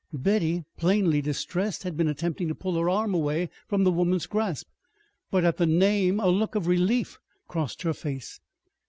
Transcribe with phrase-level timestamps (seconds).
[0.13, 4.67] Betty, plainly distressed, had been attempting to pull her arm away from the woman's grasp;
[5.29, 8.39] but at the name a look of relief crossed her face.